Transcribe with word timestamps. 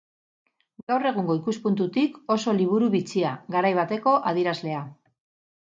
Gaur 0.91 1.05
egungo 1.09 1.35
ikuspuntutik 1.41 2.17
oso 2.37 2.57
liburu 2.63 2.91
bitxia, 2.97 3.37
garai 3.59 3.75
bateko 3.83 4.17
adierazlea. 4.33 4.83